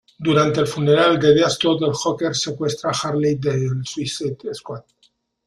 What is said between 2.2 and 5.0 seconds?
secuestra a Harley del Suicide Squad.